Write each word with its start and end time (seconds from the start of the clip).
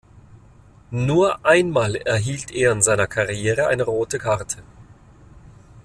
Nur 0.89 1.45
einmal 1.45 1.93
erhielt 1.95 2.49
er 2.49 2.71
in 2.71 2.81
seiner 2.81 3.05
Karriere 3.05 3.67
eine 3.67 3.83
rote 3.83 4.17
Karte. 4.17 4.63